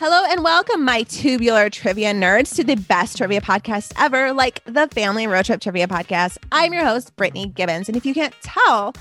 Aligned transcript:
Hello 0.00 0.22
and 0.28 0.44
welcome, 0.44 0.84
my 0.84 1.02
tubular 1.02 1.68
trivia 1.68 2.14
nerds, 2.14 2.54
to 2.54 2.62
the 2.62 2.76
best 2.76 3.16
trivia 3.16 3.40
podcast 3.40 3.92
ever, 3.98 4.32
like 4.32 4.62
the 4.64 4.86
Family 4.92 5.26
Road 5.26 5.46
Trip 5.46 5.60
Trivia 5.60 5.88
Podcast. 5.88 6.38
I'm 6.52 6.72
your 6.72 6.84
host, 6.84 7.16
Brittany 7.16 7.46
Gibbons. 7.46 7.88
And 7.88 7.96
if 7.96 8.06
you 8.06 8.14
can't 8.14 8.32
tell, 8.40 8.94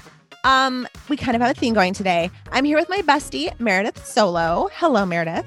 um, 0.44 0.88
we 1.08 1.16
kind 1.16 1.36
of 1.36 1.42
have 1.44 1.56
a 1.56 1.60
theme 1.60 1.76
going 1.76 1.94
today. 1.94 2.32
I'm 2.52 2.66
here 2.66 2.80
with 2.80 2.90
my 2.90 3.04
bestie, 3.04 3.54
Meredith 3.60 4.08
Solo. 4.08 4.72
Hello, 4.74 5.06
Meredith. 5.06 5.46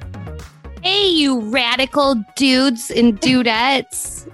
Hey, 0.85 1.09
you 1.09 1.41
radical 1.41 2.15
dudes 2.37 2.93
and 2.93 3.21
dudettes. 3.21 4.31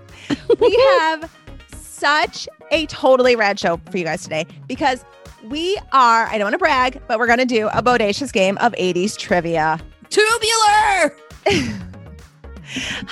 we 0.60 0.77
have 1.01 1.35
such 1.73 2.46
a 2.71 2.85
totally 2.88 3.37
rad 3.37 3.59
show 3.59 3.80
for 3.91 3.96
you 3.96 4.05
guys 4.05 4.23
today 4.23 4.45
because 4.66 5.02
we 5.45 5.79
are, 5.93 6.27
I 6.27 6.37
don't 6.37 6.45
want 6.45 6.55
to 6.55 6.59
brag, 6.59 7.01
but 7.09 7.19
we're 7.19 7.27
going 7.27 7.38
to 7.38 7.46
do 7.46 7.69
a 7.69 7.83
bodacious 7.83 8.35
game 8.35 8.59
of 8.59 8.73
80s 8.73 9.16
trivia. 9.16 9.80
Tubular! 10.10 11.16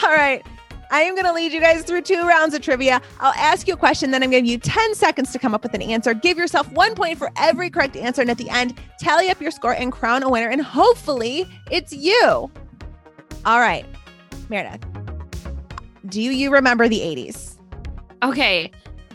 All 0.02 0.10
right. 0.10 0.44
I 0.90 1.00
am 1.00 1.14
going 1.14 1.24
to 1.24 1.32
lead 1.32 1.52
you 1.52 1.60
guys 1.60 1.82
through 1.82 2.02
two 2.02 2.22
rounds 2.26 2.54
of 2.54 2.62
trivia. 2.62 3.00
I'll 3.18 3.32
ask 3.32 3.66
you 3.66 3.74
a 3.74 3.76
question, 3.76 4.10
then 4.10 4.22
I'm 4.22 4.30
going 4.30 4.44
to 4.44 4.48
give 4.48 4.52
you 4.52 4.58
10 4.58 4.94
seconds 4.94 5.32
to 5.32 5.38
come 5.38 5.54
up 5.54 5.62
with 5.62 5.74
an 5.74 5.82
answer. 5.82 6.14
Give 6.14 6.38
yourself 6.38 6.70
one 6.72 6.94
point 6.94 7.18
for 7.18 7.32
every 7.36 7.68
correct 7.68 7.96
answer. 7.96 8.20
And 8.20 8.30
at 8.30 8.38
the 8.38 8.48
end, 8.50 8.78
tally 9.00 9.28
up 9.28 9.40
your 9.40 9.50
score 9.50 9.74
and 9.74 9.90
crown 9.90 10.22
a 10.22 10.28
winner. 10.28 10.48
And 10.48 10.62
hopefully, 10.62 11.46
it's 11.70 11.92
you. 11.92 12.50
All 13.44 13.60
right. 13.60 13.84
Meredith, 14.48 14.84
do 16.06 16.22
you 16.22 16.52
remember 16.52 16.88
the 16.88 17.00
80s? 17.00 17.58
Okay. 18.22 18.70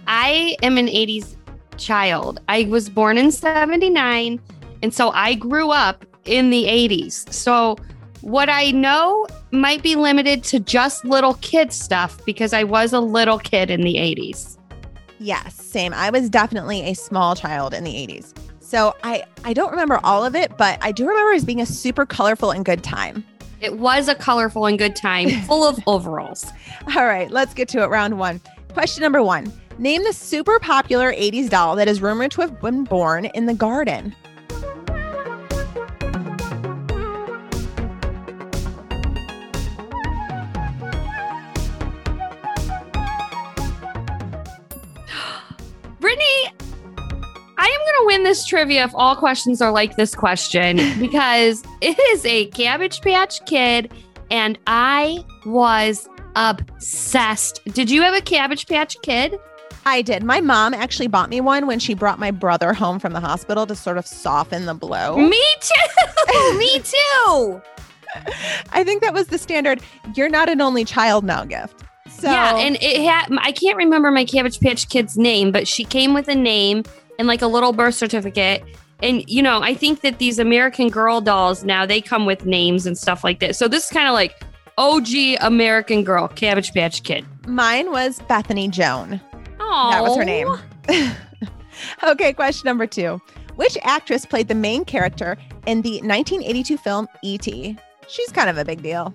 I 0.08 0.58
am 0.62 0.78
an 0.78 0.88
80s 0.88 1.38
child. 1.78 2.42
I 2.50 2.64
was 2.64 2.90
born 2.90 3.18
in 3.18 3.32
79. 3.32 4.42
And 4.82 4.94
so 4.94 5.12
I 5.12 5.36
grew 5.36 5.72
up 5.72 6.06
in 6.30 6.50
the 6.50 6.66
80s. 6.66 7.32
So 7.34 7.78
what 8.22 8.50
I 8.50 8.72
know 8.72 9.28
might 9.52 9.82
be 9.82 9.96
limited 9.96 10.44
to 10.46 10.60
just 10.60 11.04
little 11.04 11.36
kid 11.36 11.74
stuff 11.74 12.24
because 12.26 12.54
I 12.54 12.64
was 12.64 12.94
a 12.94 13.00
little 13.00 13.40
kid 13.40 13.70
in 13.72 13.82
the 13.82 13.96
80s. 13.96 14.58
Yes, 15.20 15.56
same. 15.56 15.94
I 15.94 16.10
was 16.10 16.30
definitely 16.30 16.82
a 16.82 16.94
small 16.94 17.36
child 17.36 17.74
in 17.74 17.84
the 17.84 17.94
80s. 17.94 18.34
So 18.60 18.96
I 19.04 19.24
I 19.44 19.54
don't 19.54 19.72
remember 19.72 20.00
all 20.04 20.24
of 20.24 20.36
it, 20.36 20.56
but 20.58 20.78
I 20.82 20.92
do 20.92 21.08
remember 21.08 21.32
it 21.32 21.38
as 21.38 21.46
being 21.46 21.60
a 21.60 21.66
super 21.66 22.06
colorful 22.06 22.52
and 22.52 22.64
good 22.64 22.84
time. 22.84 23.26
It 23.62 23.78
was 23.78 24.08
a 24.08 24.16
colorful 24.16 24.68
and 24.68 24.78
good 24.78 24.96
time, 24.96 25.30
full 25.48 25.66
of 25.66 25.80
overalls. 25.88 26.46
All 26.96 27.06
right, 27.06 27.30
let's 27.32 27.54
get 27.54 27.68
to 27.70 27.84
it. 27.84 27.88
Round 27.88 28.20
one. 28.20 28.40
Question 28.74 29.02
number 29.02 29.24
one 29.24 29.52
Name 29.80 30.04
the 30.04 30.14
super 30.14 30.60
popular 30.60 31.14
80s 31.14 31.50
doll 31.50 31.76
that 31.78 31.88
is 31.88 32.02
rumored 32.02 32.32
to 32.32 32.42
have 32.42 32.62
been 32.62 32.84
born 32.84 33.26
in 33.26 33.46
the 33.46 33.54
garden. 33.54 34.16
Am 48.30 48.36
going 48.36 48.36
to 48.36 48.36
win 48.36 48.36
this 48.36 48.46
trivia 48.46 48.84
if 48.84 48.92
all 48.96 49.16
questions 49.16 49.62
are 49.62 49.72
like 49.72 49.96
this 49.96 50.16
question 50.16 50.78
because 51.00 51.64
it 51.82 52.00
is 52.12 52.26
a 52.26 52.46
Cabbage 52.48 53.02
Patch 53.02 53.44
Kid 53.46 53.92
and 54.32 54.58
I 54.68 55.26
was 55.46 56.08
obsessed. 56.36 57.62
Did 57.66 57.90
you 57.90 58.02
have 58.04 58.14
a 58.14 58.22
Cabbage 58.22 58.68
Patch 58.68 58.96
Kid? 59.02 59.40
I 59.86 60.02
did. 60.02 60.24
My 60.24 60.42
mom 60.42 60.74
actually 60.74 61.08
bought 61.08 61.30
me 61.30 61.42
one 61.42 61.66
when 61.66 61.80
she 61.80 61.94
brought 61.94 62.20
my 62.20 62.32
brother 62.32 62.74
home 62.74 63.00
from 63.00 63.14
the 63.14 63.20
hospital 63.20 63.66
to 63.66 63.76
sort 63.76 63.98
of 63.98 64.06
soften 64.06 64.66
the 64.66 64.74
blow. 64.74 65.18
Me 65.18 65.44
too. 65.62 66.58
Me 66.58 66.80
too. 66.80 67.62
I 68.72 68.84
think 68.84 69.02
that 69.02 69.14
was 69.14 69.28
the 69.28 69.38
standard. 69.38 69.82
You're 70.16 70.30
not 70.30 70.50
an 70.50 70.62
only 70.62 70.86
child 70.86 71.24
now 71.24 71.46
gift. 71.46 71.84
So 72.10 72.30
yeah, 72.30 72.58
and 72.58 72.78
it 72.82 73.04
had 73.04 73.28
I 73.40 73.52
can't 73.52 73.78
remember 73.78 74.12
my 74.12 74.26
Cabbage 74.26 74.60
Patch 74.60 74.90
Kid's 74.90 75.18
name, 75.18 75.52
but 75.52 75.68
she 75.68 75.86
came 75.86 76.14
with 76.14 76.28
a 76.28 76.36
name 76.36 76.84
and 77.20 77.28
like 77.28 77.44
a 77.44 77.48
little 77.48 77.74
birth 77.74 77.94
certificate. 77.94 78.64
And 79.04 79.24
you 79.30 79.44
know, 79.44 79.62
I 79.62 79.76
think 79.76 80.02
that 80.02 80.18
these 80.18 80.40
American 80.40 80.90
Girl 80.90 81.22
dolls 81.22 81.64
now 81.64 81.86
they 81.86 82.02
come 82.02 82.26
with 82.26 82.46
names 82.46 82.88
and 82.88 82.98
stuff 82.98 83.24
like 83.24 83.40
that. 83.42 83.56
So 83.56 83.68
this 83.68 83.86
is 83.86 83.92
kind 83.92 84.08
of 84.08 84.14
like 84.14 84.42
OG 84.80 85.08
American 85.42 86.04
Girl 86.04 86.28
Cabbage 86.28 86.74
Patch 86.74 87.04
Kid. 87.04 87.26
Mine 87.48 87.92
was 87.92 88.20
Bethany 88.28 88.68
Joan. 88.68 89.22
Oh, 89.60 89.90
That 89.92 90.02
was 90.02 90.18
her 90.18 90.26
name. 90.26 90.48
okay, 92.04 92.34
question 92.34 92.66
number 92.66 92.88
two. 92.88 93.22
Which 93.56 93.78
actress 93.84 94.26
played 94.26 94.48
the 94.48 94.56
main 94.56 94.86
character 94.86 95.38
in 95.68 95.82
the 95.82 96.00
1982 96.02 96.78
film 96.78 97.08
E.T.? 97.22 97.78
She's 98.08 98.32
kind 98.32 98.50
of 98.50 98.58
a 98.58 98.64
big 98.64 98.82
deal. 98.82 99.14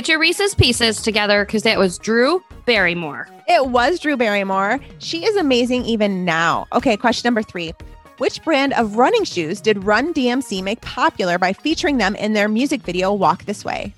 Get 0.00 0.08
your 0.08 0.18
Reese's 0.18 0.54
Pieces 0.54 1.02
together 1.02 1.44
because 1.44 1.62
that 1.64 1.78
was 1.78 1.98
Drew 1.98 2.42
Barrymore. 2.64 3.28
It 3.46 3.66
was 3.66 4.00
Drew 4.00 4.16
Barrymore. 4.16 4.80
She 4.98 5.26
is 5.26 5.36
amazing 5.36 5.84
even 5.84 6.24
now. 6.24 6.66
Okay, 6.72 6.96
question 6.96 7.26
number 7.26 7.42
three. 7.42 7.74
Which 8.16 8.42
brand 8.42 8.72
of 8.72 8.96
running 8.96 9.24
shoes 9.24 9.60
did 9.60 9.84
Run 9.84 10.14
DMC 10.14 10.62
make 10.62 10.80
popular 10.80 11.36
by 11.36 11.52
featuring 11.52 11.98
them 11.98 12.16
in 12.16 12.32
their 12.32 12.48
music 12.48 12.80
video 12.80 13.12
Walk 13.12 13.44
This 13.44 13.62
Way? 13.62 13.92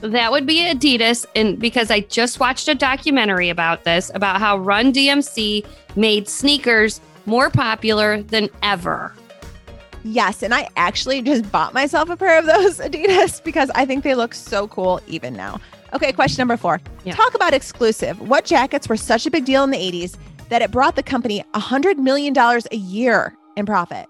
That 0.00 0.32
would 0.32 0.46
be 0.46 0.60
Adidas, 0.60 1.26
and 1.36 1.58
because 1.58 1.90
I 1.90 2.00
just 2.00 2.40
watched 2.40 2.68
a 2.68 2.74
documentary 2.74 3.50
about 3.50 3.84
this, 3.84 4.10
about 4.14 4.40
how 4.40 4.56
Run 4.56 4.92
DMC 4.92 5.66
made 5.94 6.28
sneakers 6.28 7.00
more 7.26 7.50
popular 7.50 8.22
than 8.22 8.48
ever. 8.62 9.12
Yes, 10.02 10.42
and 10.42 10.54
I 10.54 10.68
actually 10.76 11.20
just 11.22 11.50
bought 11.52 11.74
myself 11.74 12.08
a 12.08 12.16
pair 12.16 12.38
of 12.38 12.46
those 12.46 12.78
Adidas 12.80 13.42
because 13.44 13.70
I 13.74 13.84
think 13.84 14.04
they 14.04 14.14
look 14.14 14.34
so 14.34 14.68
cool 14.68 15.00
even 15.06 15.34
now. 15.34 15.60
Okay, 15.92 16.12
question 16.12 16.40
number 16.40 16.56
four. 16.56 16.80
Yeah. 17.04 17.14
Talk 17.14 17.34
about 17.34 17.52
exclusive. 17.52 18.20
What 18.20 18.44
jackets 18.44 18.88
were 18.88 18.96
such 18.96 19.26
a 19.26 19.30
big 19.30 19.44
deal 19.44 19.64
in 19.64 19.70
the 19.70 19.78
80s 19.78 20.16
that 20.48 20.62
it 20.62 20.70
brought 20.70 20.96
the 20.96 21.02
company 21.02 21.44
$100 21.54 21.98
million 21.98 22.34
a 22.36 22.76
year 22.76 23.36
in 23.56 23.66
profit? 23.66 24.06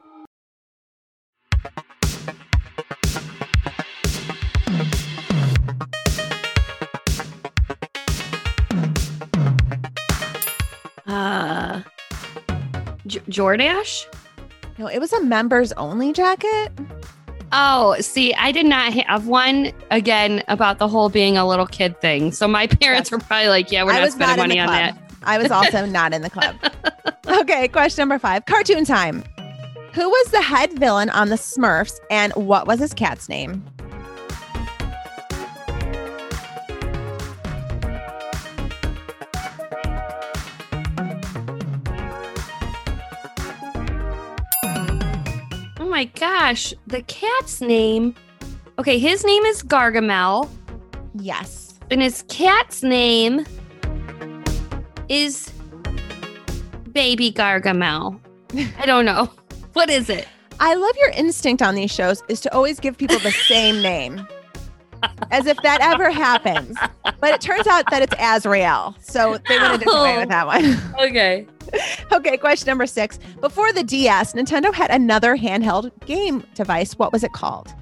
Uh, 11.10 11.82
J- 13.06 13.20
Jordache? 13.28 14.06
No, 14.78 14.86
it 14.86 14.98
was 15.00 15.12
a 15.12 15.20
members 15.22 15.72
only 15.72 16.12
jacket. 16.12 16.70
Oh, 17.52 17.96
see, 18.00 18.32
I 18.34 18.52
did 18.52 18.66
not 18.66 18.92
have 18.92 19.26
one 19.26 19.72
again 19.90 20.44
about 20.46 20.78
the 20.78 20.86
whole 20.86 21.08
being 21.08 21.36
a 21.36 21.46
little 21.46 21.66
kid 21.66 22.00
thing. 22.00 22.30
So 22.30 22.46
my 22.46 22.66
parents 22.80 23.10
Yes. 23.10 23.12
were 23.12 23.18
probably 23.26 23.48
like, 23.48 23.72
yeah, 23.72 23.82
we're 23.84 23.92
not 23.92 24.12
spending 24.12 24.36
not 24.36 24.38
money 24.38 24.60
on 24.60 24.68
club. 24.68 24.94
that. 24.94 25.12
I 25.24 25.38
was 25.38 25.50
also 25.50 25.84
not 25.98 26.12
in 26.14 26.22
the 26.22 26.30
club. 26.30 26.54
Okay, 27.26 27.66
question 27.68 28.02
number 28.02 28.18
five 28.18 28.46
cartoon 28.46 28.84
time. 28.84 29.24
Who 29.94 30.08
was 30.08 30.30
the 30.30 30.40
head 30.40 30.72
villain 30.78 31.10
on 31.10 31.28
the 31.30 31.34
Smurfs 31.36 31.98
and 32.10 32.32
what 32.34 32.68
was 32.68 32.78
his 32.78 32.94
cat's 32.94 33.28
name? 33.28 33.64
My 46.00 46.04
gosh, 46.18 46.72
the 46.86 47.02
cat's 47.02 47.60
name. 47.60 48.14
Okay, 48.78 48.98
his 48.98 49.22
name 49.22 49.42
is 49.44 49.62
Gargamel, 49.62 50.48
Yes. 51.14 51.74
and 51.90 52.00
his 52.00 52.24
cat's 52.26 52.82
name 52.82 53.44
is 55.10 55.52
Baby 56.92 57.30
Gargamel. 57.30 58.18
I 58.78 58.86
don't 58.86 59.04
know. 59.04 59.28
What 59.74 59.88
is 59.90 60.08
it? 60.10 60.26
I 60.58 60.74
love 60.74 60.96
your 60.98 61.10
instinct 61.10 61.60
on 61.62 61.74
these 61.74 61.90
shows 61.92 62.22
is 62.28 62.40
to 62.40 62.52
always 62.54 62.80
give 62.80 62.96
people 62.96 63.18
the 63.18 63.30
same 63.30 63.80
name. 63.92 64.26
As 65.30 65.46
if 65.46 65.56
that 65.62 65.80
ever 65.82 66.10
happens. 66.10 66.76
But 67.20 67.34
it 67.34 67.40
turns 67.42 67.66
out 67.66 67.84
that 67.90 68.02
it's 68.02 68.14
Azrael. 68.18 68.96
So 69.00 69.38
they 69.48 69.58
went 69.58 69.74
a 69.74 69.78
different 69.78 70.02
way 70.02 70.16
with 70.18 70.28
that 70.30 70.46
one. 70.46 70.76
Okay. 71.08 71.46
okay, 72.12 72.36
question 72.36 72.66
number 72.66 72.86
six. 72.86 73.18
Before 73.40 73.72
the 73.72 73.82
DS, 73.82 74.32
Nintendo 74.34 74.72
had 74.72 74.90
another 74.90 75.36
handheld 75.36 75.90
game 76.06 76.44
device. 76.54 76.94
What 76.94 77.12
was 77.12 77.24
it 77.24 77.32
called? 77.32 77.74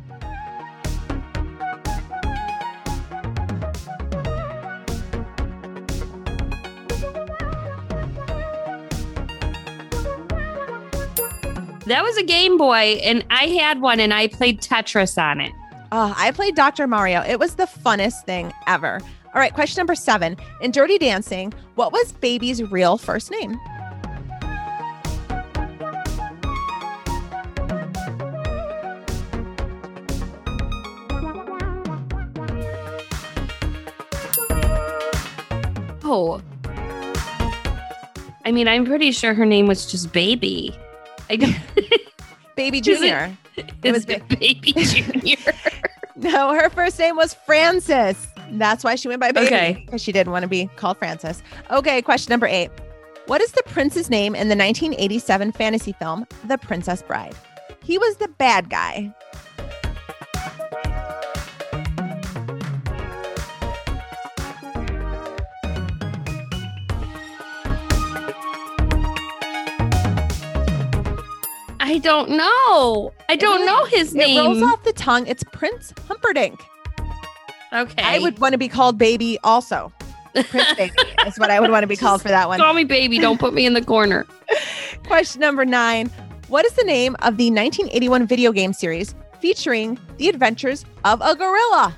That 11.88 12.02
was 12.02 12.18
a 12.18 12.22
Game 12.22 12.58
Boy, 12.58 13.00
and 13.02 13.24
I 13.30 13.46
had 13.46 13.80
one, 13.80 13.98
and 13.98 14.12
I 14.12 14.28
played 14.28 14.60
Tetris 14.60 15.16
on 15.16 15.40
it. 15.40 15.52
Oh, 15.90 16.14
I 16.18 16.32
played 16.32 16.54
Dr. 16.54 16.86
Mario. 16.86 17.22
It 17.22 17.38
was 17.38 17.54
the 17.54 17.64
funnest 17.64 18.24
thing 18.24 18.52
ever. 18.66 19.00
All 19.34 19.40
right, 19.40 19.54
question 19.54 19.80
number 19.80 19.94
seven. 19.94 20.36
In 20.60 20.70
Dirty 20.70 20.98
Dancing, 20.98 21.54
what 21.76 21.92
was 21.92 22.12
Baby's 22.12 22.62
real 22.62 22.98
first 22.98 23.30
name? 23.30 23.58
Oh. 36.10 36.40
I 38.44 38.50
mean, 38.50 38.66
I'm 38.66 38.86
pretty 38.86 39.12
sure 39.12 39.34
her 39.34 39.44
name 39.44 39.66
was 39.66 39.90
just 39.90 40.10
Baby. 40.12 40.74
Baby 41.28 42.78
it- 42.78 42.84
Junior. 42.84 43.36
It 43.82 43.92
was 43.92 44.06
Baby 44.06 44.72
Junior. 44.76 45.36
No, 46.16 46.54
her 46.54 46.70
first 46.70 46.98
name 46.98 47.16
was 47.16 47.34
Frances. 47.34 48.26
That's 48.52 48.82
why 48.84 48.94
she 48.94 49.08
went 49.08 49.20
by 49.20 49.32
Baby. 49.32 49.46
Okay. 49.48 49.82
Because 49.84 50.00
she 50.02 50.12
didn't 50.12 50.32
want 50.32 50.44
to 50.44 50.48
be 50.48 50.66
called 50.76 50.96
Frances. 50.96 51.42
Okay, 51.70 52.00
question 52.00 52.30
number 52.30 52.46
eight. 52.46 52.70
What 53.26 53.42
is 53.42 53.52
the 53.52 53.62
prince's 53.66 54.08
name 54.08 54.34
in 54.34 54.48
the 54.48 54.56
1987 54.56 55.52
fantasy 55.52 55.92
film, 55.92 56.26
The 56.46 56.56
Princess 56.56 57.02
Bride? 57.02 57.34
He 57.82 57.98
was 57.98 58.16
the 58.16 58.28
bad 58.28 58.70
guy. 58.70 59.12
I 71.88 71.96
don't 71.96 72.28
know. 72.28 73.14
I 73.30 73.36
don't 73.36 73.64
know 73.64 73.84
his 73.86 74.14
name. 74.14 74.38
It 74.38 74.42
rolls 74.42 74.62
off 74.62 74.84
the 74.84 74.92
tongue. 74.92 75.26
It's 75.26 75.42
Prince 75.52 75.94
Humperdinck. 76.06 76.60
Okay. 77.72 78.02
I 78.02 78.18
would 78.18 78.38
want 78.40 78.52
to 78.52 78.58
be 78.58 78.68
called 78.68 78.98
Baby 78.98 79.38
also. 79.42 79.90
Prince 80.34 80.74
Baby 80.74 80.92
is 81.26 81.38
what 81.38 81.50
I 81.50 81.60
would 81.60 81.70
want 81.70 81.84
to 81.84 81.86
be 81.86 81.96
called 81.96 82.20
for 82.20 82.28
that 82.28 82.46
one. 82.46 82.58
call 82.58 82.74
me 82.74 82.84
baby. 82.84 83.18
Don't 83.18 83.40
put 83.40 83.54
me 83.54 83.64
in 83.64 83.72
the 83.72 83.82
corner. 83.82 84.26
Question 85.06 85.40
number 85.40 85.64
nine. 85.64 86.10
What 86.48 86.66
is 86.66 86.72
the 86.74 86.84
name 86.84 87.14
of 87.20 87.38
the 87.38 87.50
1981 87.50 88.26
video 88.26 88.52
game 88.52 88.74
series 88.74 89.14
featuring 89.40 89.98
the 90.18 90.28
adventures 90.28 90.84
of 91.04 91.22
a 91.22 91.34
gorilla? 91.34 91.96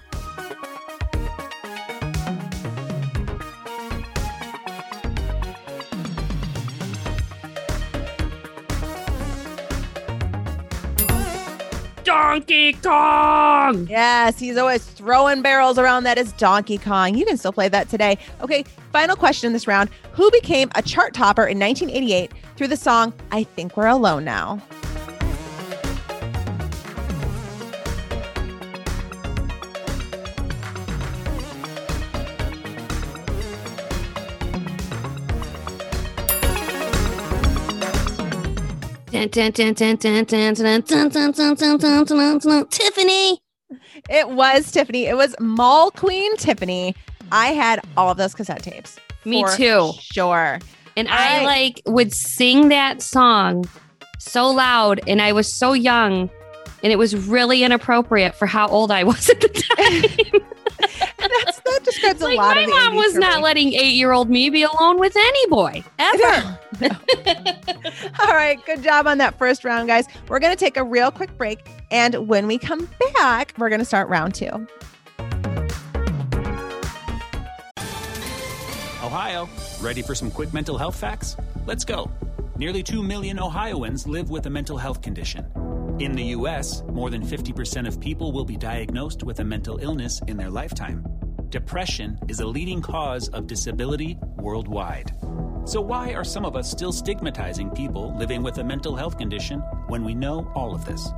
Donkey 12.50 12.72
Kong. 12.82 13.86
Yes, 13.88 14.40
he's 14.40 14.56
always 14.56 14.84
throwing 14.84 15.40
barrels 15.40 15.78
around. 15.78 16.02
That 16.02 16.18
is 16.18 16.32
Donkey 16.32 16.78
Kong. 16.78 17.14
You 17.14 17.24
can 17.24 17.36
still 17.36 17.52
play 17.52 17.68
that 17.68 17.88
today. 17.88 18.18
Okay, 18.40 18.64
final 18.90 19.14
question 19.14 19.46
in 19.46 19.52
this 19.52 19.68
round. 19.68 19.88
Who 20.14 20.28
became 20.32 20.68
a 20.74 20.82
chart 20.82 21.14
topper 21.14 21.46
in 21.46 21.60
1988 21.60 22.32
through 22.56 22.66
the 22.66 22.76
song 22.76 23.12
I 23.30 23.44
Think 23.44 23.76
We're 23.76 23.86
Alone 23.86 24.24
Now? 24.24 24.60
Tiffany. 42.70 43.40
It 44.08 44.30
was 44.30 44.70
Tiffany. 44.72 45.06
It 45.06 45.16
was 45.16 45.34
Mall 45.38 45.90
Queen 45.90 46.36
Tiffany. 46.36 46.94
I 47.32 47.48
had 47.48 47.80
all 47.96 48.10
of 48.10 48.16
those 48.16 48.34
cassette 48.34 48.62
tapes. 48.62 48.98
Me 49.24 49.44
too. 49.56 49.92
Sure. 50.00 50.58
And 50.96 51.08
All 51.08 51.14
I 51.16 51.44
like 51.44 51.82
would 51.86 52.12
sing 52.12 52.68
that 52.70 53.02
song 53.02 53.64
so 54.18 54.50
loud, 54.50 55.00
and 55.06 55.22
I 55.22 55.32
was 55.32 55.52
so 55.52 55.72
young, 55.72 56.30
and 56.82 56.92
it 56.92 56.96
was 56.96 57.14
really 57.16 57.62
inappropriate 57.62 58.34
for 58.34 58.46
how 58.46 58.68
old 58.68 58.90
I 58.90 59.04
was 59.04 59.28
at 59.28 59.40
the 59.40 59.48
time. 59.48 61.09
like 62.36 62.46
lot 62.46 62.56
my 62.56 62.62
of 62.62 62.66
the 62.66 62.72
mom 62.72 62.92
80s 62.92 62.96
was 62.96 63.14
not 63.16 63.38
me. 63.38 63.42
letting 63.44 63.72
eight-year-old 63.74 64.30
me 64.30 64.50
be 64.50 64.62
alone 64.62 64.98
with 64.98 65.16
any 65.16 65.46
boy 65.48 65.82
ever. 65.98 66.58
All 68.20 68.34
right, 68.34 68.58
good 68.64 68.82
job 68.82 69.06
on 69.06 69.18
that 69.18 69.36
first 69.38 69.64
round, 69.64 69.88
guys. 69.88 70.06
We're 70.28 70.38
going 70.38 70.52
to 70.52 70.58
take 70.58 70.76
a 70.76 70.84
real 70.84 71.10
quick 71.10 71.36
break. 71.36 71.66
And 71.90 72.28
when 72.28 72.46
we 72.46 72.58
come 72.58 72.88
back, 73.14 73.52
we're 73.58 73.68
going 73.68 73.80
to 73.80 73.84
start 73.84 74.08
round 74.08 74.34
two. 74.34 74.66
Ohio, 79.02 79.48
ready 79.80 80.02
for 80.02 80.14
some 80.14 80.30
quick 80.30 80.52
mental 80.54 80.78
health 80.78 80.96
facts? 80.96 81.36
Let's 81.66 81.84
go. 81.84 82.10
Nearly 82.56 82.82
2 82.82 83.02
million 83.02 83.38
Ohioans 83.40 84.06
live 84.06 84.30
with 84.30 84.46
a 84.46 84.50
mental 84.50 84.76
health 84.76 85.02
condition. 85.02 85.46
In 85.98 86.12
the 86.12 86.24
U.S., 86.36 86.82
more 86.92 87.10
than 87.10 87.22
50% 87.22 87.88
of 87.88 88.00
people 88.00 88.32
will 88.32 88.44
be 88.44 88.56
diagnosed 88.56 89.22
with 89.22 89.40
a 89.40 89.44
mental 89.44 89.78
illness 89.78 90.20
in 90.28 90.36
their 90.36 90.50
lifetime. 90.50 91.04
Depression 91.50 92.16
is 92.28 92.38
a 92.38 92.46
leading 92.46 92.80
cause 92.80 93.28
of 93.30 93.48
disability 93.48 94.16
worldwide. 94.36 95.12
So, 95.64 95.80
why 95.80 96.14
are 96.14 96.22
some 96.22 96.44
of 96.44 96.54
us 96.54 96.70
still 96.70 96.92
stigmatizing 96.92 97.70
people 97.70 98.16
living 98.16 98.44
with 98.44 98.58
a 98.58 98.64
mental 98.64 98.94
health 98.94 99.18
condition 99.18 99.58
when 99.88 100.04
we 100.04 100.14
know 100.14 100.50
all 100.54 100.72
of 100.72 100.84
this? 100.84 101.08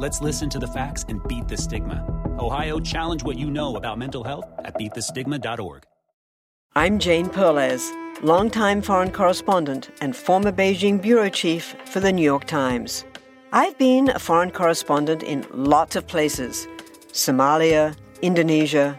Let's 0.00 0.20
listen 0.20 0.50
to 0.50 0.58
the 0.58 0.66
facts 0.66 1.04
and 1.08 1.22
beat 1.28 1.46
the 1.46 1.56
stigma. 1.56 2.04
Ohio, 2.40 2.80
challenge 2.80 3.22
what 3.22 3.38
you 3.38 3.48
know 3.48 3.76
about 3.76 3.96
mental 3.96 4.24
health 4.24 4.44
at 4.58 4.74
beatthestigma.org. 4.74 5.84
I'm 6.74 6.98
Jane 6.98 7.28
Perlez, 7.28 7.92
longtime 8.22 8.82
foreign 8.82 9.12
correspondent 9.12 9.90
and 10.00 10.16
former 10.16 10.50
Beijing 10.50 11.00
bureau 11.00 11.28
chief 11.28 11.76
for 11.84 12.00
the 12.00 12.12
New 12.12 12.24
York 12.24 12.46
Times. 12.46 13.04
I've 13.52 13.78
been 13.78 14.08
a 14.08 14.18
foreign 14.18 14.50
correspondent 14.50 15.22
in 15.22 15.46
lots 15.52 15.94
of 15.94 16.08
places 16.08 16.66
Somalia, 17.12 17.96
Indonesia, 18.20 18.98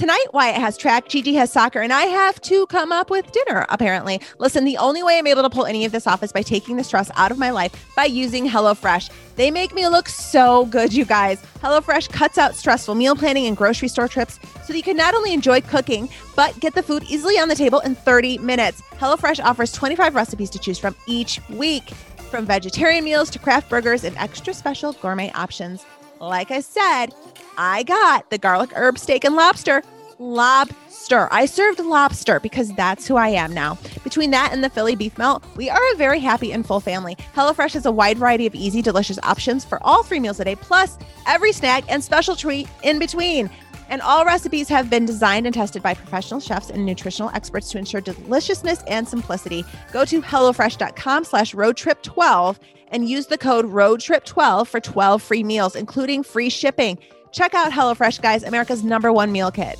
Tonight, 0.00 0.24
Wyatt 0.32 0.56
has 0.56 0.78
track, 0.78 1.08
Gigi 1.08 1.34
has 1.34 1.52
soccer, 1.52 1.82
and 1.82 1.92
I 1.92 2.04
have 2.04 2.40
to 2.40 2.64
come 2.68 2.90
up 2.90 3.10
with 3.10 3.30
dinner, 3.32 3.66
apparently. 3.68 4.18
Listen, 4.38 4.64
the 4.64 4.78
only 4.78 5.02
way 5.02 5.18
I'm 5.18 5.26
able 5.26 5.42
to 5.42 5.50
pull 5.50 5.66
any 5.66 5.84
of 5.84 5.92
this 5.92 6.06
off 6.06 6.22
is 6.22 6.32
by 6.32 6.40
taking 6.40 6.78
the 6.78 6.84
stress 6.84 7.10
out 7.16 7.30
of 7.30 7.36
my 7.36 7.50
life 7.50 7.86
by 7.94 8.06
using 8.06 8.48
HelloFresh. 8.48 9.10
They 9.36 9.50
make 9.50 9.74
me 9.74 9.86
look 9.88 10.08
so 10.08 10.64
good, 10.64 10.94
you 10.94 11.04
guys. 11.04 11.42
HelloFresh 11.62 12.08
cuts 12.08 12.38
out 12.38 12.54
stressful 12.54 12.94
meal 12.94 13.14
planning 13.14 13.44
and 13.44 13.54
grocery 13.54 13.88
store 13.88 14.08
trips 14.08 14.40
so 14.64 14.72
that 14.72 14.76
you 14.78 14.82
can 14.82 14.96
not 14.96 15.14
only 15.14 15.34
enjoy 15.34 15.60
cooking, 15.60 16.08
but 16.34 16.58
get 16.60 16.74
the 16.74 16.82
food 16.82 17.02
easily 17.02 17.38
on 17.38 17.48
the 17.48 17.54
table 17.54 17.80
in 17.80 17.94
30 17.94 18.38
minutes. 18.38 18.80
HelloFresh 18.92 19.44
offers 19.44 19.70
25 19.70 20.14
recipes 20.14 20.48
to 20.48 20.58
choose 20.58 20.78
from 20.78 20.96
each 21.06 21.46
week, 21.50 21.90
from 22.30 22.46
vegetarian 22.46 23.04
meals 23.04 23.28
to 23.28 23.38
craft 23.38 23.68
burgers 23.68 24.04
and 24.04 24.16
extra 24.16 24.54
special 24.54 24.94
gourmet 24.94 25.30
options. 25.32 25.84
Like 26.20 26.50
I 26.50 26.60
said, 26.60 27.14
I 27.56 27.82
got 27.82 28.28
the 28.28 28.36
garlic 28.36 28.72
herb 28.76 28.98
steak 28.98 29.24
and 29.24 29.36
lobster. 29.36 29.82
Lobster. 30.18 31.28
I 31.32 31.46
served 31.46 31.80
lobster 31.80 32.38
because 32.40 32.70
that's 32.74 33.06
who 33.08 33.16
I 33.16 33.28
am 33.28 33.54
now. 33.54 33.78
Between 34.04 34.30
that 34.32 34.52
and 34.52 34.62
the 34.62 34.68
Philly 34.68 34.94
beef 34.94 35.16
melt, 35.16 35.42
we 35.56 35.70
are 35.70 35.92
a 35.92 35.96
very 35.96 36.20
happy 36.20 36.52
and 36.52 36.66
full 36.66 36.78
family. 36.80 37.16
HelloFresh 37.34 37.72
has 37.72 37.86
a 37.86 37.90
wide 37.90 38.18
variety 38.18 38.46
of 38.46 38.54
easy, 38.54 38.82
delicious 38.82 39.18
options 39.22 39.64
for 39.64 39.82
all 39.82 40.02
three 40.02 40.20
meals 40.20 40.38
a 40.40 40.44
day, 40.44 40.56
plus 40.56 40.98
every 41.26 41.52
snack 41.52 41.84
and 41.88 42.04
special 42.04 42.36
treat 42.36 42.68
in 42.82 42.98
between. 42.98 43.48
And 43.90 44.00
all 44.02 44.24
recipes 44.24 44.68
have 44.68 44.88
been 44.88 45.04
designed 45.04 45.46
and 45.46 45.54
tested 45.54 45.82
by 45.82 45.94
professional 45.94 46.38
chefs 46.38 46.70
and 46.70 46.86
nutritional 46.86 47.30
experts 47.34 47.70
to 47.70 47.78
ensure 47.78 48.00
deliciousness 48.00 48.82
and 48.86 49.06
simplicity. 49.06 49.64
Go 49.92 50.04
to 50.04 50.22
HelloFresh.com 50.22 51.24
slash 51.24 51.54
roadtrip12 51.54 52.56
and 52.92 53.08
use 53.08 53.26
the 53.26 53.36
code 53.36 53.66
roadtrip12 53.66 54.66
for 54.68 54.80
12 54.80 55.22
free 55.22 55.42
meals, 55.42 55.74
including 55.74 56.22
free 56.22 56.50
shipping. 56.50 56.98
Check 57.32 57.52
out 57.54 57.72
HelloFresh, 57.72 58.22
guys, 58.22 58.44
America's 58.44 58.84
number 58.84 59.12
one 59.12 59.32
meal 59.32 59.50
kit. 59.50 59.76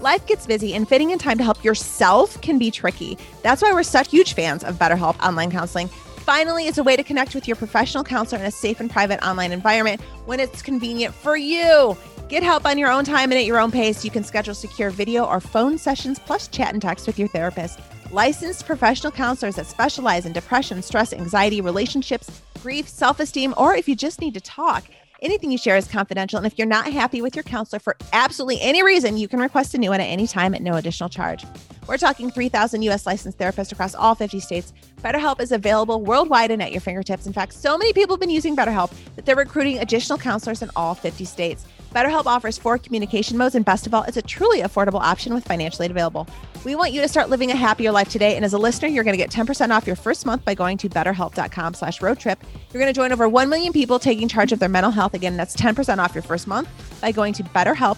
Life 0.00 0.24
gets 0.28 0.46
busy 0.46 0.74
and 0.74 0.88
fitting 0.88 1.10
in 1.10 1.18
time 1.18 1.38
to 1.38 1.42
help 1.42 1.64
yourself 1.64 2.40
can 2.40 2.58
be 2.58 2.70
tricky. 2.70 3.18
That's 3.42 3.60
why 3.60 3.72
we're 3.72 3.82
such 3.82 4.12
huge 4.12 4.34
fans 4.34 4.62
of 4.62 4.76
BetterHelp 4.76 5.18
Online 5.20 5.50
Counseling. 5.50 5.90
Finally, 6.26 6.66
it's 6.66 6.78
a 6.78 6.82
way 6.82 6.96
to 6.96 7.04
connect 7.04 7.36
with 7.36 7.46
your 7.46 7.54
professional 7.54 8.02
counselor 8.02 8.40
in 8.40 8.48
a 8.48 8.50
safe 8.50 8.80
and 8.80 8.90
private 8.90 9.24
online 9.24 9.52
environment 9.52 10.00
when 10.24 10.40
it's 10.40 10.60
convenient 10.60 11.14
for 11.14 11.36
you. 11.36 11.96
Get 12.28 12.42
help 12.42 12.66
on 12.66 12.78
your 12.78 12.90
own 12.90 13.04
time 13.04 13.30
and 13.30 13.38
at 13.38 13.44
your 13.44 13.60
own 13.60 13.70
pace. 13.70 14.04
You 14.04 14.10
can 14.10 14.24
schedule 14.24 14.52
secure 14.52 14.90
video 14.90 15.24
or 15.24 15.38
phone 15.38 15.78
sessions 15.78 16.18
plus 16.18 16.48
chat 16.48 16.72
and 16.72 16.82
text 16.82 17.06
with 17.06 17.16
your 17.16 17.28
therapist. 17.28 17.78
Licensed 18.10 18.66
professional 18.66 19.12
counselors 19.12 19.54
that 19.54 19.66
specialize 19.66 20.26
in 20.26 20.32
depression, 20.32 20.82
stress, 20.82 21.12
anxiety, 21.12 21.60
relationships, 21.60 22.42
grief, 22.60 22.88
self 22.88 23.20
esteem, 23.20 23.54
or 23.56 23.76
if 23.76 23.88
you 23.88 23.94
just 23.94 24.20
need 24.20 24.34
to 24.34 24.40
talk. 24.40 24.82
Anything 25.22 25.50
you 25.50 25.56
share 25.56 25.76
is 25.76 25.88
confidential. 25.88 26.36
And 26.36 26.46
if 26.46 26.58
you're 26.58 26.66
not 26.66 26.92
happy 26.92 27.22
with 27.22 27.34
your 27.34 27.42
counselor 27.42 27.80
for 27.80 27.96
absolutely 28.12 28.60
any 28.60 28.82
reason, 28.82 29.16
you 29.16 29.28
can 29.28 29.40
request 29.40 29.74
a 29.74 29.78
new 29.78 29.90
one 29.90 30.00
at 30.00 30.04
any 30.04 30.26
time 30.26 30.54
at 30.54 30.60
no 30.60 30.74
additional 30.74 31.08
charge. 31.08 31.44
We're 31.86 31.96
talking 31.96 32.30
3,000 32.30 32.82
US 32.82 33.06
licensed 33.06 33.38
therapists 33.38 33.72
across 33.72 33.94
all 33.94 34.14
50 34.14 34.40
states. 34.40 34.74
BetterHelp 34.98 35.40
is 35.40 35.52
available 35.52 36.02
worldwide 36.02 36.50
and 36.50 36.62
at 36.62 36.72
your 36.72 36.82
fingertips. 36.82 37.26
In 37.26 37.32
fact, 37.32 37.54
so 37.54 37.78
many 37.78 37.94
people 37.94 38.16
have 38.16 38.20
been 38.20 38.28
using 38.28 38.54
BetterHelp 38.54 38.92
that 39.14 39.24
they're 39.24 39.36
recruiting 39.36 39.78
additional 39.78 40.18
counselors 40.18 40.60
in 40.60 40.70
all 40.76 40.94
50 40.94 41.24
states. 41.24 41.64
BetterHelp 41.96 42.26
offers 42.26 42.58
four 42.58 42.76
communication 42.76 43.38
modes, 43.38 43.54
and 43.54 43.64
best 43.64 43.86
of 43.86 43.94
all, 43.94 44.02
it's 44.02 44.18
a 44.18 44.22
truly 44.22 44.60
affordable 44.60 45.00
option 45.00 45.32
with 45.32 45.46
financial 45.46 45.82
aid 45.82 45.90
available. 45.90 46.28
We 46.62 46.74
want 46.74 46.92
you 46.92 47.00
to 47.00 47.08
start 47.08 47.30
living 47.30 47.50
a 47.50 47.56
happier 47.56 47.90
life 47.90 48.10
today. 48.10 48.36
And 48.36 48.44
as 48.44 48.52
a 48.52 48.58
listener, 48.58 48.88
you're 48.88 49.02
going 49.02 49.16
to 49.16 49.24
get 49.24 49.30
10% 49.30 49.74
off 49.74 49.86
your 49.86 49.96
first 49.96 50.26
month 50.26 50.44
by 50.44 50.52
going 50.52 50.76
to 50.76 50.90
betterhelp.com 50.90 51.72
slash 51.72 52.02
road 52.02 52.18
trip. 52.18 52.38
You're 52.70 52.82
going 52.82 52.92
to 52.92 52.96
join 52.96 53.12
over 53.12 53.30
1 53.30 53.48
million 53.48 53.72
people 53.72 53.98
taking 53.98 54.28
charge 54.28 54.52
of 54.52 54.58
their 54.58 54.68
mental 54.68 54.92
health. 54.92 55.14
Again, 55.14 55.38
that's 55.38 55.56
10% 55.56 55.96
off 55.96 56.14
your 56.14 56.20
first 56.20 56.46
month 56.46 56.68
by 57.00 57.12
going 57.12 57.32
to 57.32 57.42
betterhelp, 57.42 57.96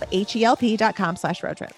slash 1.19 1.43
road 1.43 1.57
trip. 1.57 1.73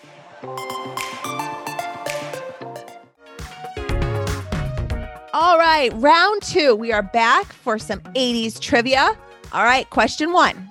All 5.33 5.59
right, 5.59 5.91
round 5.95 6.43
two. 6.43 6.75
We 6.75 6.93
are 6.93 7.03
back 7.03 7.47
for 7.47 7.79
some 7.79 8.01
80s 8.01 8.61
trivia. 8.61 9.17
All 9.53 9.65
right, 9.65 9.89
question 9.89 10.35
one. 10.35 10.70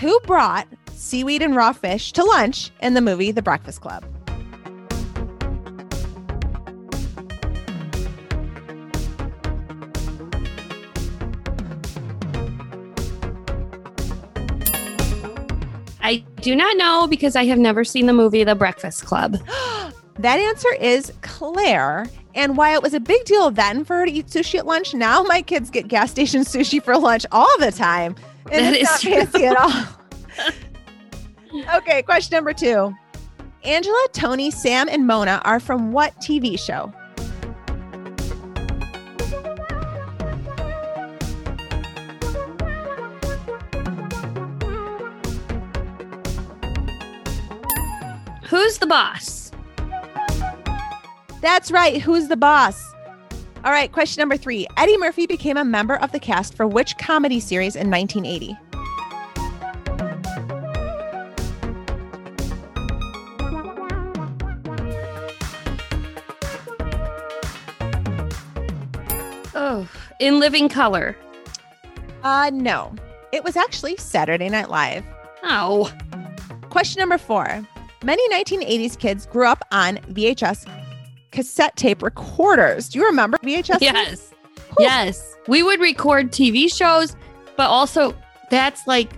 Who 0.00 0.18
brought 0.20 0.66
seaweed 0.94 1.42
and 1.42 1.54
raw 1.54 1.74
fish 1.74 2.12
to 2.12 2.24
lunch 2.24 2.70
in 2.80 2.94
the 2.94 3.02
movie 3.02 3.32
The 3.32 3.42
Breakfast 3.42 3.82
Club? 3.82 4.02
I 16.00 16.24
do 16.40 16.56
not 16.56 16.78
know 16.78 17.06
because 17.06 17.36
I 17.36 17.44
have 17.44 17.58
never 17.58 17.84
seen 17.84 18.06
the 18.06 18.14
movie 18.14 18.42
The 18.42 18.54
Breakfast 18.54 19.04
Club. 19.04 19.36
That 20.18 20.38
answer 20.38 20.68
is 20.74 21.10
Claire. 21.22 22.06
And 22.34 22.58
why 22.58 22.74
it 22.74 22.82
was 22.82 22.92
a 22.92 23.00
big 23.00 23.24
deal 23.24 23.50
then 23.50 23.86
for 23.86 23.96
her 23.96 24.04
to 24.04 24.12
eat 24.12 24.26
sushi 24.26 24.58
at 24.58 24.66
lunch, 24.66 24.92
now 24.92 25.22
my 25.22 25.40
kids 25.40 25.70
get 25.70 25.88
gas 25.88 26.10
station 26.10 26.42
sushi 26.44 26.82
for 26.82 26.98
lunch 26.98 27.24
all 27.32 27.48
the 27.58 27.72
time. 27.72 28.14
And 28.50 28.66
That 28.66 28.74
it's 28.74 29.04
is 29.04 29.10
not 29.10 29.28
fancy 29.32 29.46
at 29.46 29.56
all. 29.56 29.72
okay, 31.78 32.02
question 32.02 32.36
number 32.36 32.52
two. 32.52 32.94
Angela, 33.62 34.06
Tony, 34.12 34.50
Sam, 34.50 34.88
and 34.88 35.06
Mona 35.06 35.40
are 35.44 35.60
from 35.60 35.92
what 35.92 36.14
TV 36.16 36.58
show? 36.58 36.92
Who's 48.44 48.78
the 48.78 48.86
boss? 48.86 49.52
That's 51.40 51.70
right. 51.70 52.00
Who's 52.02 52.28
the 52.28 52.36
boss? 52.36 52.89
All 53.64 53.72
right, 53.72 53.92
question 53.92 54.20
number 54.22 54.36
three. 54.36 54.66
Eddie 54.76 54.96
Murphy 54.96 55.26
became 55.26 55.56
a 55.56 55.64
member 55.64 55.96
of 55.96 56.12
the 56.12 56.18
cast 56.18 56.54
for 56.54 56.66
which 56.66 56.96
comedy 56.98 57.40
series 57.40 57.76
in 57.76 57.90
1980? 57.90 58.56
Oh, 69.54 69.88
in 70.20 70.40
living 70.40 70.68
color. 70.68 71.16
Uh, 72.22 72.50
no. 72.52 72.94
It 73.32 73.44
was 73.44 73.56
actually 73.56 73.96
Saturday 73.96 74.48
Night 74.48 74.70
Live. 74.70 75.04
Oh, 75.42 75.92
Question 76.70 77.00
number 77.00 77.18
four. 77.18 77.66
Many 78.04 78.28
1980s 78.30 78.96
kids 78.96 79.26
grew 79.26 79.46
up 79.46 79.62
on 79.72 79.96
VHS 80.12 80.66
cassette 81.30 81.76
tape 81.76 82.02
recorders. 82.02 82.88
Do 82.88 82.98
you 82.98 83.06
remember 83.06 83.38
VHS? 83.38 83.80
yes. 83.80 84.32
Yes. 84.78 85.36
We 85.48 85.62
would 85.62 85.80
record 85.80 86.30
TV 86.32 86.72
shows, 86.72 87.16
but 87.56 87.68
also 87.68 88.14
that's 88.50 88.86
like, 88.86 89.10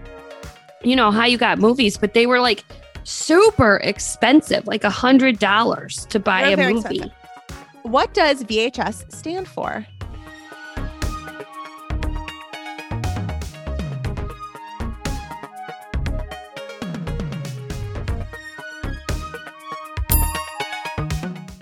you 0.83 0.97
know, 0.97 1.11
how 1.11 1.25
you 1.26 1.37
got 1.38 1.59
movies, 1.59 1.97
but 1.99 2.14
they 2.14 2.26
were 2.26 2.40
like 2.40 2.64
super 3.04 3.76
expensive, 3.78 4.66
like 4.66 4.85
a 4.85 4.90
hundred 4.90 5.38
dollars 5.38 6.07
to 6.07 6.19
buy 6.19 6.54
They're 6.54 6.71
a 6.71 6.73
movie. 6.75 6.97
expensive. 6.97 7.12
What 7.83 8.14
does 8.14 8.45
VHS 8.45 9.12
stand 9.12 9.49
for? 9.49 9.85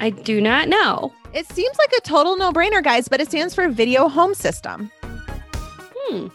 I 0.01 0.11
do 0.11 0.41
not 0.41 0.69
know. 0.69 1.13
It 1.35 1.47
seems 1.47 1.77
like 1.79 1.93
a 1.97 2.01
total 2.01 2.37
no 2.37 2.53
brainer, 2.53 2.83
guys, 2.83 3.07
but 3.07 3.21
it 3.21 3.29
stands 3.29 3.55
for 3.55 3.69
Video 3.69 4.09
Home 4.09 4.35
System. 4.35 4.91
Hmm. 6.09 6.29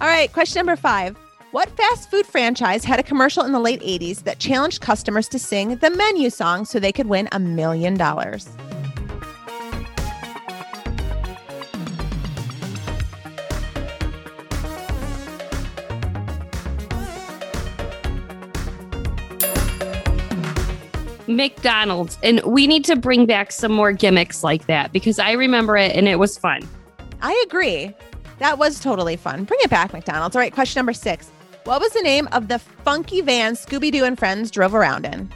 All 0.00 0.08
right, 0.08 0.30
question 0.32 0.58
number 0.58 0.76
five. 0.76 1.16
What 1.52 1.70
fast 1.70 2.10
food 2.10 2.26
franchise 2.26 2.84
had 2.84 2.98
a 2.98 3.04
commercial 3.04 3.44
in 3.44 3.52
the 3.52 3.60
late 3.60 3.80
80s 3.80 4.24
that 4.24 4.40
challenged 4.40 4.80
customers 4.80 5.28
to 5.28 5.38
sing 5.38 5.76
the 5.76 5.90
menu 5.90 6.28
song 6.28 6.64
so 6.64 6.80
they 6.80 6.90
could 6.90 7.06
win 7.06 7.28
a 7.30 7.38
million 7.38 7.94
dollars? 7.94 8.48
McDonald's. 21.36 22.18
And 22.22 22.40
we 22.44 22.66
need 22.66 22.84
to 22.86 22.96
bring 22.96 23.26
back 23.26 23.52
some 23.52 23.72
more 23.72 23.92
gimmicks 23.92 24.42
like 24.42 24.66
that 24.66 24.92
because 24.92 25.18
I 25.18 25.32
remember 25.32 25.76
it 25.76 25.94
and 25.94 26.08
it 26.08 26.18
was 26.18 26.38
fun. 26.38 26.68
I 27.22 27.42
agree. 27.46 27.94
That 28.38 28.58
was 28.58 28.80
totally 28.80 29.16
fun. 29.16 29.44
Bring 29.44 29.60
it 29.62 29.70
back, 29.70 29.92
McDonald's. 29.92 30.36
All 30.36 30.40
right, 30.40 30.52
question 30.52 30.80
number 30.80 30.92
six. 30.92 31.30
What 31.64 31.80
was 31.80 31.92
the 31.92 32.02
name 32.02 32.28
of 32.32 32.48
the 32.48 32.58
funky 32.58 33.20
van 33.20 33.54
Scooby 33.54 33.90
Doo 33.90 34.04
and 34.04 34.18
friends 34.18 34.50
drove 34.50 34.74
around 34.74 35.06
in? 35.06 35.30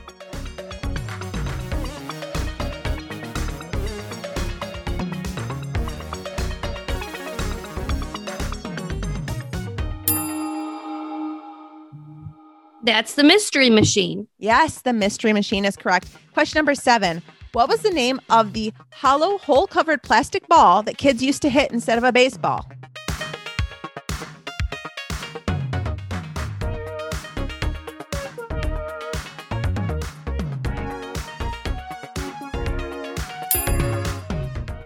That's 12.89 13.17
the 13.17 13.23
mystery 13.23 13.69
machine. 13.69 14.29
Yes, 14.39 14.81
the 14.81 14.95
mystery 14.95 15.35
machine 15.35 15.67
is 15.67 15.77
correct. 15.77 16.09
Question 16.33 16.57
number 16.57 16.75
seven. 16.75 17.21
What 17.53 17.69
was 17.69 17.83
the 17.83 17.91
name 17.91 18.19
of 18.31 18.55
the 18.55 18.73
hollow, 18.95 19.37
hole 19.37 19.67
covered 19.67 20.03
plastic 20.03 20.49
ball 20.49 20.83
that 20.85 20.97
kids 20.97 21.23
used 21.23 21.43
to 21.43 21.51
hit 21.51 21.71
instead 21.71 21.99
of 21.99 22.05
a 22.05 22.13
baseball? 22.13 22.67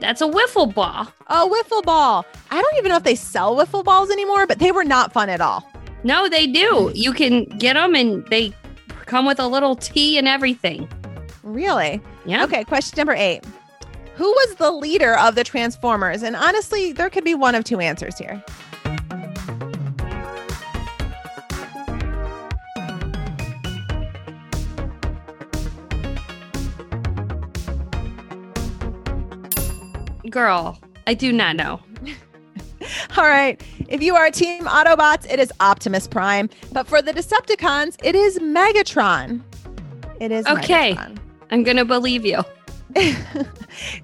That's 0.00 0.20
a 0.20 0.26
wiffle 0.26 0.74
ball. 0.74 1.06
A 1.28 1.48
wiffle 1.48 1.84
ball. 1.84 2.26
I 2.50 2.60
don't 2.60 2.76
even 2.78 2.88
know 2.88 2.96
if 2.96 3.04
they 3.04 3.14
sell 3.14 3.54
wiffle 3.54 3.84
balls 3.84 4.10
anymore, 4.10 4.48
but 4.48 4.58
they 4.58 4.72
were 4.72 4.82
not 4.82 5.12
fun 5.12 5.28
at 5.28 5.40
all. 5.40 5.71
No, 6.04 6.28
they 6.28 6.46
do. 6.46 6.90
Hmm. 6.90 6.96
You 6.96 7.12
can 7.12 7.44
get 7.44 7.74
them 7.74 7.94
and 7.94 8.26
they 8.26 8.52
come 9.06 9.26
with 9.26 9.38
a 9.38 9.46
little 9.46 9.76
tee 9.76 10.18
and 10.18 10.26
everything. 10.26 10.88
Really? 11.42 12.00
Yeah. 12.24 12.44
Okay, 12.44 12.64
question 12.64 12.96
number 12.96 13.14
eight. 13.14 13.44
Who 14.16 14.30
was 14.30 14.56
the 14.56 14.70
leader 14.70 15.16
of 15.16 15.34
the 15.34 15.44
Transformers? 15.44 16.22
And 16.22 16.36
honestly, 16.36 16.92
there 16.92 17.10
could 17.10 17.24
be 17.24 17.34
one 17.34 17.54
of 17.54 17.64
two 17.64 17.80
answers 17.80 18.18
here. 18.18 18.42
Girl, 30.30 30.78
I 31.06 31.14
do 31.14 31.32
not 31.32 31.56
know. 31.56 31.80
All 33.16 33.24
right. 33.24 33.62
If 33.88 34.02
you 34.02 34.14
are 34.16 34.26
a 34.26 34.30
Team 34.30 34.64
Autobots, 34.64 35.30
it 35.30 35.38
is 35.38 35.52
Optimus 35.60 36.06
Prime. 36.06 36.48
But 36.72 36.86
for 36.86 37.02
the 37.02 37.12
Decepticons, 37.12 37.96
it 38.02 38.14
is 38.14 38.38
Megatron. 38.38 39.42
It 40.20 40.30
is 40.32 40.46
Okay. 40.46 40.94
Megatron. 40.94 41.18
I'm 41.50 41.62
going 41.62 41.76
to 41.76 41.84
believe 41.84 42.24
you. 42.24 42.42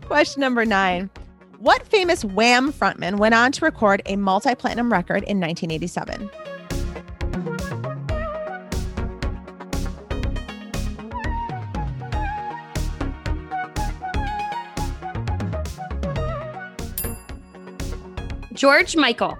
Question 0.03 0.41
number 0.41 0.65
nine. 0.65 1.11
What 1.59 1.87
famous 1.87 2.25
Wham 2.25 2.73
frontman 2.73 3.19
went 3.19 3.35
on 3.35 3.53
to 3.53 3.65
record 3.65 4.03
a 4.07 4.17
multi 4.17 4.55
platinum 4.55 4.93
record 4.93 5.25
in 5.25 5.41
1987? 5.41 6.31
George 18.59 18.97
Michael. 18.97 19.39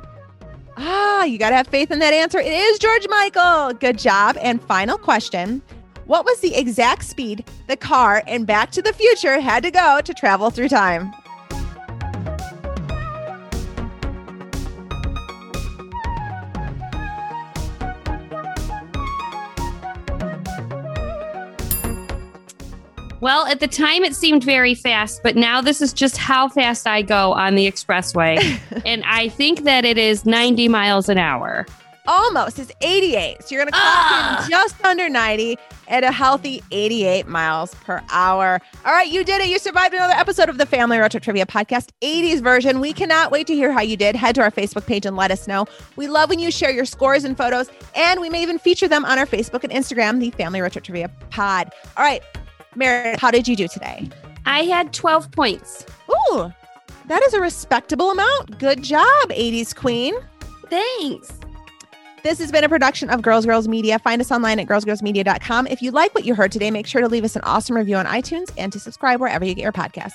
Ah, 0.77 1.25
you 1.25 1.39
got 1.39 1.51
to 1.51 1.57
have 1.57 1.67
faith 1.67 1.91
in 1.91 1.99
that 1.99 2.15
answer. 2.15 2.39
It 2.39 2.53
is 2.53 2.79
George 2.79 3.05
Michael. 3.09 3.75
Good 3.75 3.99
job. 3.99 4.39
And 4.41 4.63
final 4.63 4.97
question 4.97 5.61
What 6.07 6.25
was 6.25 6.39
the 6.39 6.55
exact 6.55 7.05
speed 7.05 7.45
the 7.67 7.77
car 7.77 8.23
in 8.29 8.45
Back 8.45 8.71
to 8.71 8.81
the 8.81 8.93
Future 8.93 9.41
had 9.41 9.65
to 9.65 9.73
go 9.73 10.01
to 10.05 10.15
travel 10.15 10.51
through 10.51 10.69
time? 10.69 11.13
Well, 23.21 23.47
at 23.47 23.59
the 23.59 23.67
time 23.67 24.05
it 24.05 24.15
seemed 24.15 24.45
very 24.45 24.75
fast, 24.75 25.23
but 25.25 25.35
now 25.35 25.61
this 25.61 25.81
is 25.83 25.93
just 25.93 26.17
how 26.17 26.49
fast 26.49 26.87
I 26.87 27.03
go 27.03 27.33
on 27.33 27.57
the 27.57 27.67
expressway. 27.71 28.39
and 28.87 29.03
I 29.07 29.29
think 29.29 29.65
that 29.65 29.85
it 29.85 29.99
is 29.99 30.25
90 30.25 30.69
miles 30.69 31.09
an 31.09 31.19
hour. 31.19 31.67
Almost. 32.07 32.59
It's 32.59 32.73
88. 32.81 33.43
So 33.43 33.55
you're 33.55 33.65
going 33.65 33.73
to 33.73 33.79
clock 33.79 33.85
Ah. 33.85 34.45
in 34.45 34.51
just 34.51 34.83
under 34.83 35.11
90 35.11 35.59
at 35.89 36.05
a 36.05 36.13
healthy 36.13 36.63
88 36.71 37.27
miles 37.27 37.75
per 37.75 38.03
hour. 38.11 38.61
All 38.87 38.93
right, 38.93 39.09
you 39.09 39.25
did 39.25 39.43
it. 39.43 39.49
You 39.49 39.59
survived 39.59 39.93
another 39.95 40.15
episode 40.15 40.49
of 40.49 40.57
the 40.57 40.65
Family 40.65 40.97
Road 40.97 41.11
Trip 41.11 41.23
Trivia 41.23 41.45
Podcast 41.45 41.89
80s 42.03 42.41
version. 42.41 42.81
We 42.81 42.95
cannot 42.95 43.31
wait 43.31 43.47
to 43.49 43.55
hear 43.55 43.73
how 43.73 43.83
you 43.83 43.97
did. 43.97 44.17
Head 44.17 44.37
to 44.37 44.43
our 44.43 44.51
Facebook 44.51 44.87
page 44.87 45.05
and 45.05 45.17
let 45.17 45.31
us 45.31 45.47
know. 45.49 45.67
We 45.97 46.07
love 46.07 46.31
when 46.31 46.39
you 46.39 46.51
share 46.51 46.71
your 46.71 46.85
scores 46.87 47.25
and 47.25 47.37
photos, 47.37 47.69
and 47.95 48.21
we 48.23 48.31
may 48.31 48.43
even 48.43 48.59
feature 48.59 48.89
them 48.89 49.05
on 49.05 49.19
our 49.19 49.27
Facebook 49.27 49.65
and 49.65 49.73
Instagram, 49.73 50.19
the 50.19 50.31
Family 50.31 50.61
Road 50.63 50.73
Trip 50.73 50.85
Trivia 50.85 51.11
Pod. 51.29 51.71
All 51.99 52.05
right, 52.05 52.23
Meredith, 52.79 53.21
how 53.21 53.31
did 53.31 53.49
you 53.49 53.57
do 53.57 53.67
today? 53.67 54.09
I 54.47 54.63
had 54.63 54.93
12 54.93 55.33
points. 55.33 55.85
Ooh, 56.11 56.53
that 57.09 57.23
is 57.27 57.35
a 57.35 57.41
respectable 57.41 58.11
amount. 58.11 58.59
Good 58.59 58.83
job, 58.83 59.29
80s 59.29 59.75
Queen. 59.75 60.15
Thanks. 60.71 61.33
This 62.23 62.39
has 62.39 62.53
been 62.53 62.65
a 62.65 62.69
production 62.69 63.11
of 63.11 63.23
Girls 63.23 63.47
Girls 63.47 63.69
Media. 63.69 63.99
Find 63.99 64.21
us 64.21 64.31
online 64.31 64.61
at 64.61 64.67
girlsgirlsmedia.com. 64.67 65.67
If 65.67 65.83
you 65.83 65.91
like 65.91 66.15
what 66.15 66.25
you 66.25 66.35
heard 66.35 66.53
today, 66.53 66.71
make 66.71 66.87
sure 66.87 67.01
to 67.01 67.09
leave 67.09 67.25
us 67.25 67.37
an 67.37 67.43
awesome 67.43 67.77
review 67.77 67.97
on 67.97 68.07
iTunes 68.07 68.51
and 68.57 68.73
to 68.73 68.81
subscribe 68.81 69.21
wherever 69.21 69.45
you 69.45 69.55
get 69.55 69.63
your 69.63 69.73
podcasts. 69.73 70.15